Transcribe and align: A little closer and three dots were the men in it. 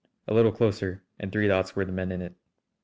A 0.27 0.33
little 0.33 0.51
closer 0.51 1.03
and 1.19 1.31
three 1.31 1.47
dots 1.47 1.75
were 1.75 1.85
the 1.85 1.91
men 1.91 2.11
in 2.11 2.23
it. 2.23 2.33